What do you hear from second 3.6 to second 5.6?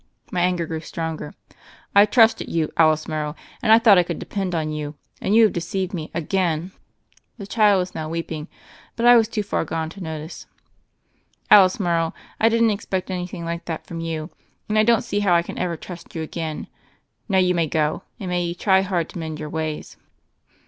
and I thought I could depend on you. And you have